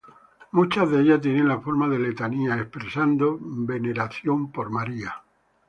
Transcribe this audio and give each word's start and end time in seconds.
Muchas 0.53 0.89
de 0.89 0.99
ellas 1.01 1.21
tienen 1.21 1.47
la 1.47 1.59
forma 1.59 1.87
de 1.87 1.99
letanías, 1.99 2.59
expresando 2.59 3.37
veneración 3.39 4.51
por 4.51 4.71
María. 4.71 5.13